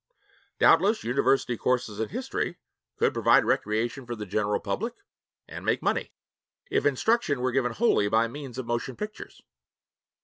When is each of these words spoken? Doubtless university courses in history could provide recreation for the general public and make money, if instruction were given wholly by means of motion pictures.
Doubtless 0.57 1.03
university 1.03 1.55
courses 1.57 1.99
in 1.99 2.09
history 2.09 2.57
could 2.97 3.13
provide 3.13 3.45
recreation 3.45 4.07
for 4.07 4.15
the 4.15 4.25
general 4.25 4.59
public 4.59 4.95
and 5.47 5.63
make 5.63 5.83
money, 5.83 6.11
if 6.71 6.87
instruction 6.87 7.39
were 7.39 7.51
given 7.51 7.73
wholly 7.73 8.09
by 8.09 8.27
means 8.27 8.57
of 8.57 8.65
motion 8.65 8.95
pictures. 8.95 9.43